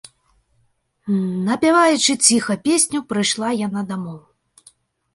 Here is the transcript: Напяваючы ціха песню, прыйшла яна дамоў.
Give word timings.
Напяваючы 1.51 2.11
ціха 2.31 2.59
песню, 2.67 2.99
прыйшла 3.15 3.55
яна 3.67 3.81
дамоў. 3.95 4.21